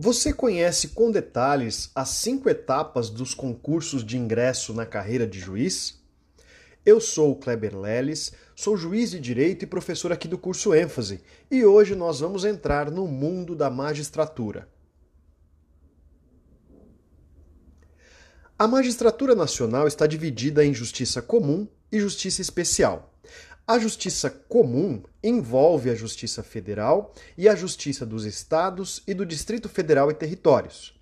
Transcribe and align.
Você 0.00 0.32
conhece 0.32 0.90
com 0.90 1.10
detalhes 1.10 1.90
as 1.92 2.10
cinco 2.10 2.48
etapas 2.48 3.10
dos 3.10 3.34
concursos 3.34 4.04
de 4.04 4.16
ingresso 4.16 4.72
na 4.72 4.86
carreira 4.86 5.26
de 5.26 5.40
juiz? 5.40 6.00
Eu 6.86 7.00
sou 7.00 7.32
o 7.32 7.34
Kleber 7.34 7.76
Leles, 7.76 8.32
sou 8.54 8.76
juiz 8.76 9.10
de 9.10 9.18
direito 9.18 9.64
e 9.64 9.66
professor 9.66 10.12
aqui 10.12 10.28
do 10.28 10.38
curso 10.38 10.72
ênfase, 10.72 11.20
e 11.50 11.64
hoje 11.64 11.96
nós 11.96 12.20
vamos 12.20 12.44
entrar 12.44 12.92
no 12.92 13.08
mundo 13.08 13.56
da 13.56 13.68
magistratura. 13.68 14.68
A 18.56 18.68
magistratura 18.68 19.34
nacional 19.34 19.88
está 19.88 20.06
dividida 20.06 20.64
em 20.64 20.72
justiça 20.72 21.20
comum 21.20 21.66
e 21.90 21.98
justiça 21.98 22.40
especial. 22.40 23.17
A 23.70 23.78
justiça 23.78 24.30
comum 24.30 25.02
envolve 25.22 25.90
a 25.90 25.94
Justiça 25.94 26.42
Federal 26.42 27.12
e 27.36 27.46
a 27.46 27.54
Justiça 27.54 28.06
dos 28.06 28.24
Estados 28.24 29.02
e 29.06 29.12
do 29.12 29.26
Distrito 29.26 29.68
Federal 29.68 30.10
e 30.10 30.14
Territórios. 30.14 30.98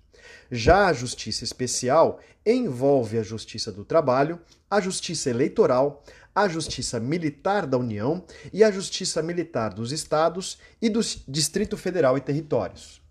Já 0.51 0.87
a 0.87 0.91
Justiça 0.91 1.45
Especial 1.45 2.19
envolve 2.45 3.17
a 3.17 3.23
Justiça 3.23 3.71
do 3.71 3.85
Trabalho, 3.85 4.37
a 4.69 4.81
Justiça 4.81 5.29
Eleitoral, 5.29 6.03
a 6.35 6.49
Justiça 6.49 6.99
Militar 6.99 7.65
da 7.65 7.77
União 7.77 8.25
e 8.51 8.65
a 8.65 8.69
Justiça 8.69 9.23
Militar 9.23 9.73
dos 9.73 9.93
Estados 9.93 10.57
e 10.81 10.89
do 10.89 10.99
Distrito 11.25 11.77
Federal 11.77 12.17
e 12.17 12.21
Territórios. 12.21 13.01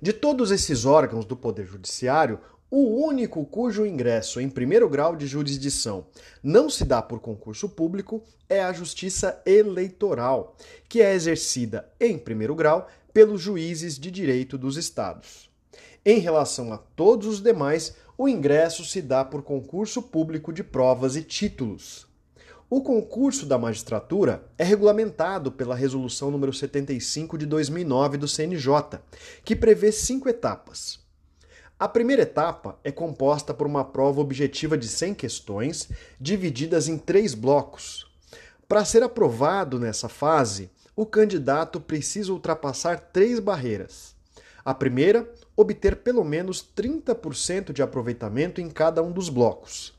De 0.00 0.12
todos 0.12 0.52
esses 0.52 0.84
órgãos 0.84 1.24
do 1.24 1.36
Poder 1.36 1.66
Judiciário, 1.66 2.38
o 2.76 3.06
único 3.06 3.44
cujo 3.44 3.86
ingresso 3.86 4.40
em 4.40 4.48
primeiro 4.48 4.88
grau 4.88 5.14
de 5.14 5.28
jurisdição 5.28 6.08
não 6.42 6.68
se 6.68 6.84
dá 6.84 7.00
por 7.00 7.20
concurso 7.20 7.68
público 7.68 8.24
é 8.48 8.60
a 8.60 8.72
Justiça 8.72 9.40
Eleitoral, 9.46 10.56
que 10.88 11.00
é 11.00 11.14
exercida 11.14 11.88
em 12.00 12.18
primeiro 12.18 12.52
grau 12.52 12.88
pelos 13.12 13.40
juízes 13.40 13.96
de 13.96 14.10
direito 14.10 14.58
dos 14.58 14.76
estados. 14.76 15.48
Em 16.04 16.18
relação 16.18 16.72
a 16.72 16.78
todos 16.78 17.28
os 17.28 17.40
demais, 17.40 17.94
o 18.18 18.28
ingresso 18.28 18.84
se 18.84 19.00
dá 19.00 19.24
por 19.24 19.44
concurso 19.44 20.02
público 20.02 20.52
de 20.52 20.64
provas 20.64 21.14
e 21.14 21.22
títulos. 21.22 22.08
O 22.68 22.82
concurso 22.82 23.46
da 23.46 23.56
magistratura 23.56 24.44
é 24.58 24.64
regulamentado 24.64 25.52
pela 25.52 25.76
Resolução 25.76 26.28
número 26.28 26.52
75 26.52 27.38
de 27.38 27.46
2009 27.46 28.18
do 28.18 28.26
CNJ, 28.26 28.98
que 29.44 29.54
prevê 29.54 29.92
cinco 29.92 30.28
etapas. 30.28 31.03
A 31.84 31.88
primeira 31.88 32.22
etapa 32.22 32.78
é 32.82 32.90
composta 32.90 33.52
por 33.52 33.66
uma 33.66 33.84
prova 33.84 34.18
objetiva 34.18 34.74
de 34.74 34.88
100 34.88 35.12
questões, 35.12 35.90
divididas 36.18 36.88
em 36.88 36.96
três 36.96 37.34
blocos. 37.34 38.10
Para 38.66 38.86
ser 38.86 39.02
aprovado 39.02 39.78
nessa 39.78 40.08
fase, 40.08 40.70
o 40.96 41.04
candidato 41.04 41.78
precisa 41.78 42.32
ultrapassar 42.32 42.98
três 43.12 43.38
barreiras. 43.38 44.16
A 44.64 44.72
primeira, 44.72 45.30
obter 45.54 45.96
pelo 45.96 46.24
menos 46.24 46.66
30% 46.74 47.70
de 47.70 47.82
aproveitamento 47.82 48.62
em 48.62 48.70
cada 48.70 49.02
um 49.02 49.12
dos 49.12 49.28
blocos. 49.28 49.92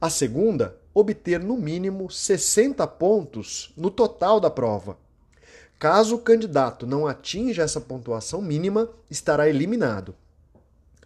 A 0.00 0.08
segunda, 0.08 0.78
obter 0.94 1.40
no 1.40 1.58
mínimo 1.58 2.10
60 2.10 2.86
pontos 2.86 3.70
no 3.76 3.90
total 3.90 4.40
da 4.40 4.48
prova. 4.48 4.96
Caso 5.78 6.16
o 6.16 6.20
candidato 6.20 6.86
não 6.86 7.06
atinja 7.06 7.64
essa 7.64 7.82
pontuação 7.82 8.40
mínima, 8.40 8.88
estará 9.10 9.46
eliminado. 9.46 10.14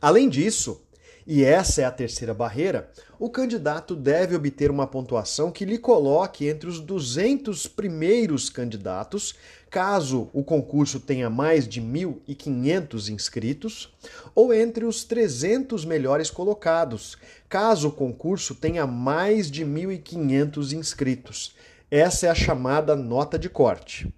Além 0.02 0.28
disso, 0.28 0.82
e 1.24 1.44
essa 1.44 1.82
é 1.82 1.84
a 1.84 1.90
terceira 1.92 2.34
barreira, 2.34 2.90
o 3.20 3.30
candidato 3.30 3.94
deve 3.94 4.34
obter 4.34 4.68
uma 4.68 4.84
pontuação 4.84 5.52
que 5.52 5.64
lhe 5.64 5.78
coloque 5.78 6.48
entre 6.48 6.68
os 6.68 6.80
200 6.80 7.68
primeiros 7.68 8.50
candidatos, 8.50 9.36
caso 9.70 10.28
o 10.32 10.42
concurso 10.42 10.98
tenha 10.98 11.30
mais 11.30 11.68
de 11.68 11.80
1.500 11.80 13.10
inscritos, 13.10 13.94
ou 14.34 14.52
entre 14.52 14.84
os 14.84 15.04
300 15.04 15.84
melhores 15.84 16.32
colocados, 16.32 17.16
caso 17.48 17.86
o 17.86 17.92
concurso 17.92 18.56
tenha 18.56 18.84
mais 18.88 19.48
de 19.48 19.64
1.500 19.64 20.72
inscritos. 20.72 21.54
Essa 21.88 22.26
é 22.26 22.30
a 22.30 22.34
chamada 22.34 22.96
nota 22.96 23.38
de 23.38 23.48
corte. 23.48 24.12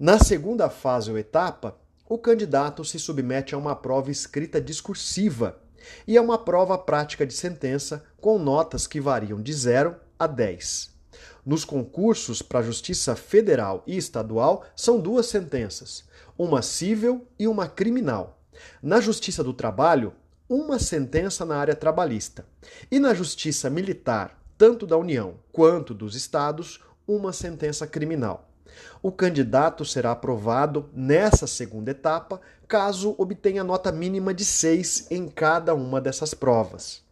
Na 0.00 0.18
segunda 0.18 0.68
fase 0.68 1.12
ou 1.12 1.16
etapa, 1.16 1.76
o 2.08 2.18
candidato 2.18 2.84
se 2.84 2.98
submete 2.98 3.54
a 3.54 3.58
uma 3.58 3.74
prova 3.74 4.10
escrita 4.10 4.60
discursiva 4.60 5.60
e 6.06 6.16
a 6.16 6.22
uma 6.22 6.38
prova 6.38 6.78
prática 6.78 7.26
de 7.26 7.34
sentença 7.34 8.04
com 8.20 8.38
notas 8.38 8.86
que 8.86 9.00
variam 9.00 9.40
de 9.40 9.52
0 9.52 9.96
a 10.18 10.26
10. 10.26 10.94
Nos 11.44 11.64
concursos 11.64 12.42
para 12.42 12.60
a 12.60 12.62
Justiça 12.62 13.14
Federal 13.14 13.82
e 13.86 13.96
Estadual 13.96 14.64
são 14.74 15.00
duas 15.00 15.26
sentenças, 15.26 16.04
uma 16.36 16.62
civil 16.62 17.26
e 17.38 17.46
uma 17.46 17.68
criminal. 17.68 18.40
Na 18.82 19.00
Justiça 19.00 19.44
do 19.44 19.52
Trabalho, 19.52 20.12
uma 20.48 20.78
sentença 20.78 21.44
na 21.44 21.56
área 21.56 21.74
trabalhista. 21.74 22.46
E 22.90 22.98
na 22.98 23.14
Justiça 23.14 23.68
Militar, 23.68 24.40
tanto 24.56 24.86
da 24.86 24.96
União 24.96 25.34
quanto 25.52 25.92
dos 25.92 26.14
Estados, 26.14 26.80
uma 27.06 27.32
sentença 27.32 27.86
criminal. 27.86 28.48
O 29.02 29.12
candidato 29.12 29.84
será 29.84 30.12
aprovado 30.12 30.90
nessa 30.92 31.46
segunda 31.46 31.90
etapa 31.90 32.40
caso 32.66 33.14
obtenha 33.18 33.62
nota 33.62 33.92
mínima 33.92 34.34
de 34.34 34.44
6 34.44 35.08
em 35.10 35.28
cada 35.28 35.74
uma 35.74 36.00
dessas 36.00 36.34
provas. 36.34 37.02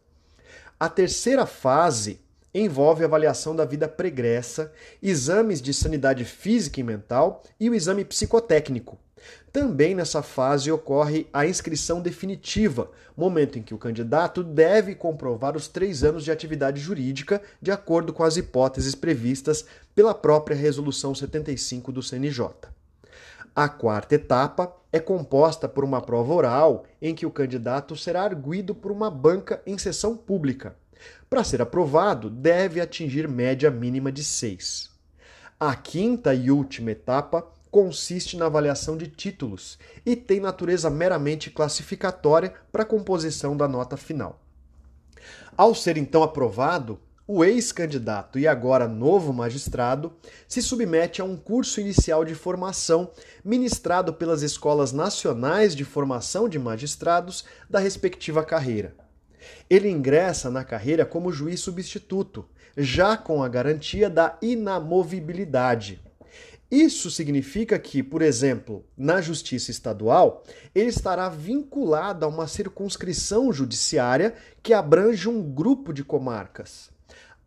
A 0.79 0.89
terceira 0.89 1.45
fase 1.45 2.19
envolve 2.63 3.03
avaliação 3.03 3.55
da 3.55 3.65
vida 3.65 3.87
pregressa, 3.87 4.71
exames 5.03 5.61
de 5.61 5.73
sanidade 5.73 6.23
física 6.23 6.79
e 6.79 6.83
mental 6.83 7.43
e 7.59 7.69
o 7.69 7.75
exame 7.75 8.05
psicotécnico. 8.05 8.97
Também 9.51 9.95
nessa 9.95 10.21
fase 10.21 10.71
ocorre 10.71 11.27
a 11.33 11.45
inscrição 11.45 12.01
definitiva, 12.01 12.91
momento 13.15 13.57
em 13.57 13.63
que 13.63 13.73
o 13.73 13.77
candidato 13.77 14.43
deve 14.43 14.95
comprovar 14.95 15.55
os 15.55 15.67
três 15.67 16.03
anos 16.03 16.23
de 16.23 16.31
atividade 16.31 16.79
jurídica, 16.79 17.41
de 17.61 17.71
acordo 17.71 18.13
com 18.13 18.23
as 18.23 18.37
hipóteses 18.37 18.95
previstas 18.95 19.65
pela 19.93 20.13
própria 20.13 20.55
Resolução 20.55 21.15
75 21.15 21.91
do 21.91 22.03
CNJ. 22.03 22.49
A 23.55 23.69
quarta 23.69 24.15
etapa 24.15 24.75
é 24.91 24.99
composta 24.99 25.69
por 25.69 25.85
uma 25.85 26.01
prova 26.01 26.33
oral, 26.33 26.83
em 27.01 27.15
que 27.15 27.25
o 27.25 27.31
candidato 27.31 27.95
será 27.95 28.23
arguído 28.23 28.75
por 28.75 28.91
uma 28.91 29.09
banca 29.09 29.61
em 29.65 29.77
sessão 29.77 30.17
pública. 30.17 30.75
Para 31.29 31.41
ser 31.41 31.61
aprovado, 31.61 32.29
deve 32.29 32.81
atingir 32.81 33.29
média 33.29 33.71
mínima 33.71 34.11
de 34.11 34.25
6. 34.25 34.89
A 35.57 35.73
quinta 35.73 36.33
e 36.33 36.51
última 36.51 36.91
etapa 36.91 37.47
consiste 37.71 38.35
na 38.35 38.47
avaliação 38.47 38.97
de 38.97 39.07
títulos 39.07 39.79
e 40.05 40.17
tem 40.17 40.41
natureza 40.41 40.89
meramente 40.89 41.49
classificatória 41.49 42.53
para 42.73 42.83
a 42.83 42.85
composição 42.85 43.55
da 43.55 43.69
nota 43.69 43.95
final. 43.95 44.41
Ao 45.55 45.73
ser 45.73 45.95
então 45.95 46.23
aprovado, 46.23 46.99
o 47.27 47.43
ex-candidato 47.43 48.37
e 48.37 48.47
agora 48.47 48.87
novo 48.87 49.33
magistrado 49.33 50.13
se 50.47 50.61
submete 50.61 51.21
a 51.21 51.25
um 51.25 51.35
curso 51.35 51.81
inicial 51.81 52.23
de 52.23 52.35
formação 52.35 53.11
ministrado 53.43 54.13
pelas 54.13 54.43
escolas 54.43 54.91
nacionais 54.91 55.75
de 55.75 55.83
formação 55.83 56.47
de 56.47 56.59
magistrados 56.59 57.45
da 57.67 57.79
respectiva 57.79 58.43
carreira. 58.43 58.95
Ele 59.67 59.89
ingressa 59.89 60.51
na 60.51 60.63
carreira 60.63 61.05
como 61.05 61.31
juiz 61.31 61.59
substituto, 61.59 62.45
já 62.77 63.17
com 63.17 63.41
a 63.41 63.49
garantia 63.49 64.09
da 64.09 64.37
inamovibilidade. 64.41 66.01
Isso 66.69 67.09
significa 67.09 67.77
que, 67.79 68.03
por 68.03 68.21
exemplo, 68.21 68.85
na 68.97 69.21
Justiça 69.21 69.71
Estadual, 69.71 70.43
ele 70.73 70.89
estará 70.89 71.29
vinculado 71.29 72.25
a 72.25 72.27
uma 72.27 72.47
circunscrição 72.47 73.53
judiciária 73.53 74.35
que 74.61 74.73
abrange 74.73 75.29
um 75.29 75.41
grupo 75.41 75.93
de 75.93 76.03
comarcas. 76.03 76.94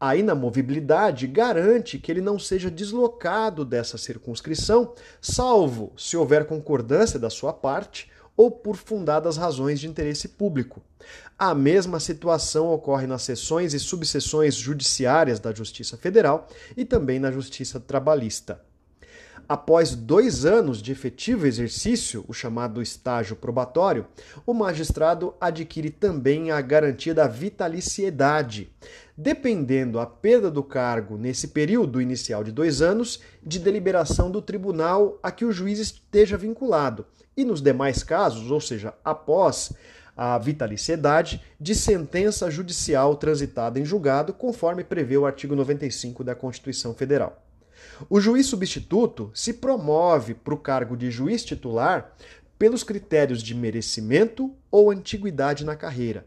A 0.00 0.14
inamovibilidade 0.14 1.26
garante 1.26 1.98
que 1.98 2.12
ele 2.12 2.20
não 2.20 2.38
seja 2.38 2.70
deslocado 2.70 3.64
dessa 3.64 3.98
circunscrição, 3.98 4.94
salvo 5.20 5.92
se 5.96 6.16
houver 6.16 6.46
concordância 6.46 7.18
da 7.18 7.28
sua 7.28 7.52
parte 7.52 8.08
ou 8.36 8.48
por 8.48 8.76
fundadas 8.76 9.36
razões 9.36 9.80
de 9.80 9.88
interesse 9.88 10.28
público. 10.28 10.80
A 11.36 11.52
mesma 11.52 11.98
situação 11.98 12.68
ocorre 12.72 13.08
nas 13.08 13.22
seções 13.22 13.74
e 13.74 13.80
subseções 13.80 14.54
judiciárias 14.54 15.40
da 15.40 15.52
Justiça 15.52 15.96
Federal 15.96 16.46
e 16.76 16.84
também 16.84 17.18
na 17.18 17.32
Justiça 17.32 17.80
Trabalhista. 17.80 18.67
Após 19.48 19.94
dois 19.94 20.44
anos 20.44 20.82
de 20.82 20.92
efetivo 20.92 21.46
exercício, 21.46 22.22
o 22.28 22.34
chamado 22.34 22.82
estágio 22.82 23.34
probatório, 23.34 24.06
o 24.44 24.52
magistrado 24.52 25.32
adquire 25.40 25.88
também 25.88 26.50
a 26.50 26.60
garantia 26.60 27.14
da 27.14 27.26
vitaliciedade, 27.26 28.70
dependendo 29.16 29.98
a 29.98 30.04
perda 30.04 30.50
do 30.50 30.62
cargo 30.62 31.16
nesse 31.16 31.48
período 31.48 31.98
inicial 31.98 32.44
de 32.44 32.52
dois 32.52 32.82
anos 32.82 33.20
de 33.42 33.58
deliberação 33.58 34.30
do 34.30 34.42
tribunal 34.42 35.18
a 35.22 35.30
que 35.30 35.46
o 35.46 35.52
juiz 35.52 35.78
esteja 35.78 36.36
vinculado, 36.36 37.06
e 37.34 37.42
nos 37.42 37.62
demais 37.62 38.02
casos, 38.02 38.50
ou 38.50 38.60
seja, 38.60 38.92
após 39.02 39.72
a 40.14 40.36
vitaliciedade, 40.36 41.42
de 41.58 41.74
sentença 41.74 42.50
judicial 42.50 43.16
transitada 43.16 43.80
em 43.80 43.84
julgado, 43.84 44.34
conforme 44.34 44.84
prevê 44.84 45.16
o 45.16 45.24
artigo 45.24 45.56
95 45.56 46.22
da 46.22 46.34
Constituição 46.34 46.92
Federal. 46.92 47.47
O 48.08 48.20
juiz 48.20 48.46
substituto 48.46 49.30
se 49.34 49.54
promove 49.54 50.34
para 50.34 50.54
o 50.54 50.58
cargo 50.58 50.96
de 50.96 51.10
juiz 51.10 51.44
titular 51.44 52.14
pelos 52.58 52.84
critérios 52.84 53.42
de 53.42 53.54
merecimento 53.54 54.54
ou 54.70 54.90
antiguidade 54.90 55.64
na 55.64 55.74
carreira. 55.74 56.26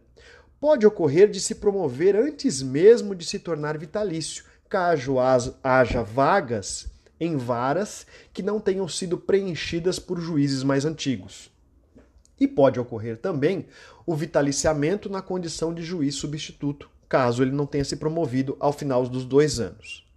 Pode 0.60 0.86
ocorrer 0.86 1.30
de 1.30 1.40
se 1.40 1.56
promover 1.56 2.16
antes 2.16 2.62
mesmo 2.62 3.16
de 3.16 3.26
se 3.26 3.40
tornar 3.40 3.78
vitalício, 3.78 4.44
caso 4.70 5.16
haja 5.64 6.04
vagas 6.04 6.90
em 7.20 7.38
varas 7.38 8.06
que 8.34 8.44
não 8.44 8.60
tenham 8.60 8.88
sido 8.88 9.18
preenchidas 9.18 10.00
por 10.00 10.20
juízes 10.20 10.64
mais 10.64 10.86
antigos. 10.86 11.52
E 12.40 12.48
pode 12.48 12.80
ocorrer 12.80 13.18
também 13.18 13.68
o 14.06 14.16
vitaliciamento 14.16 15.10
na 15.10 15.22
condição 15.22 15.74
de 15.74 15.84
juiz 15.84 16.16
substituto, 16.16 16.90
caso 17.08 17.44
ele 17.44 17.52
não 17.52 17.66
tenha 17.66 17.86
se 17.86 17.96
promovido 17.96 18.58
ao 18.60 18.74
final 18.74 19.08
dos 19.08 19.26
dois 19.26 19.60
anos. 19.60 20.11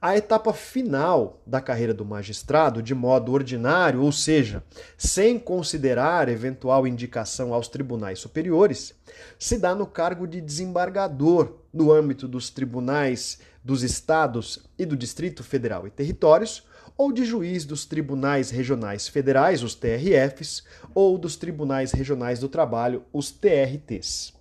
A 0.00 0.16
etapa 0.16 0.52
final 0.52 1.42
da 1.46 1.60
carreira 1.60 1.94
do 1.94 2.04
magistrado, 2.04 2.82
de 2.82 2.94
modo 2.94 3.32
ordinário, 3.32 4.02
ou 4.02 4.12
seja, 4.12 4.62
sem 4.96 5.38
considerar 5.38 6.28
eventual 6.28 6.86
indicação 6.86 7.54
aos 7.54 7.68
tribunais 7.68 8.18
superiores, 8.18 8.94
se 9.38 9.58
dá 9.58 9.74
no 9.74 9.86
cargo 9.86 10.26
de 10.26 10.40
desembargador 10.40 11.54
no 11.72 11.92
âmbito 11.92 12.28
dos 12.28 12.50
tribunais 12.50 13.38
dos 13.64 13.82
estados 13.82 14.62
e 14.78 14.84
do 14.84 14.96
Distrito 14.96 15.42
Federal 15.42 15.86
e 15.86 15.90
Territórios, 15.90 16.64
ou 16.96 17.10
de 17.12 17.24
juiz 17.24 17.64
dos 17.64 17.84
tribunais 17.84 18.50
regionais 18.50 19.08
federais, 19.08 19.62
os 19.62 19.74
TRFs, 19.74 20.62
ou 20.94 21.18
dos 21.18 21.36
tribunais 21.36 21.92
regionais 21.92 22.38
do 22.38 22.48
trabalho, 22.48 23.04
os 23.12 23.30
TRTs. 23.30 24.34